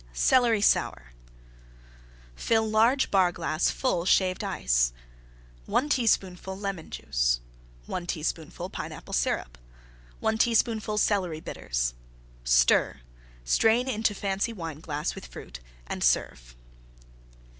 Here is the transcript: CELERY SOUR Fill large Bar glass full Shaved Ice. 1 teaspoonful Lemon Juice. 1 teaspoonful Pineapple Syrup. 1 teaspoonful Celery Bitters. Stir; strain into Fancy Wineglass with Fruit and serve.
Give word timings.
CELERY 0.13 0.61
SOUR 0.61 1.11
Fill 2.35 2.67
large 2.67 3.11
Bar 3.11 3.31
glass 3.31 3.69
full 3.69 4.03
Shaved 4.05 4.43
Ice. 4.43 4.93
1 5.67 5.89
teaspoonful 5.89 6.57
Lemon 6.57 6.89
Juice. 6.89 7.39
1 7.85 8.07
teaspoonful 8.07 8.67
Pineapple 8.71 9.13
Syrup. 9.13 9.59
1 10.19 10.39
teaspoonful 10.39 10.97
Celery 10.97 11.39
Bitters. 11.39 11.93
Stir; 12.43 13.01
strain 13.45 13.87
into 13.87 14.15
Fancy 14.15 14.51
Wineglass 14.51 15.13
with 15.13 15.27
Fruit 15.27 15.59
and 15.85 16.03
serve. 16.03 16.55